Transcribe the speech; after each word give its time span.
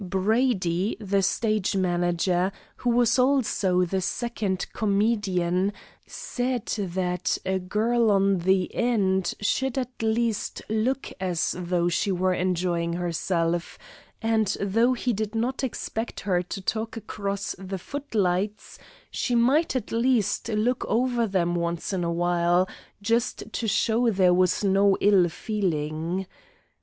Brady, 0.03 0.97
the 0.99 1.21
stage 1.21 1.75
manager, 1.75 2.51
who 2.77 2.89
was 2.89 3.19
also 3.19 3.85
the 3.85 4.01
second 4.01 4.65
comedian, 4.73 5.73
said 6.07 6.65
that 6.65 7.37
a 7.45 7.59
girl 7.59 8.09
on 8.09 8.39
the 8.39 8.73
end 8.73 9.35
should 9.41 9.77
at 9.77 10.01
least 10.01 10.63
look 10.69 11.13
as 11.19 11.53
though 11.55 11.87
she 11.87 12.11
were 12.11 12.33
enjoying 12.33 12.93
herself, 12.93 13.77
and 14.23 14.57
though 14.59 14.93
he 14.93 15.13
did 15.13 15.35
not 15.35 15.63
expect 15.63 16.21
her 16.21 16.41
to 16.41 16.61
talk 16.61 16.97
across 16.97 17.55
the 17.59 17.77
footlights, 17.77 18.79
she 19.11 19.35
might 19.35 19.75
at 19.75 19.91
least 19.91 20.49
look 20.49 20.83
over 20.87 21.27
them 21.27 21.53
once 21.53 21.93
in 21.93 22.03
a 22.03 22.11
while, 22.11 22.67
just 23.03 23.53
to 23.53 23.67
show 23.67 24.09
there 24.09 24.33
was 24.33 24.63
no 24.63 24.97
ill 24.99 25.29
feeling. 25.29 26.25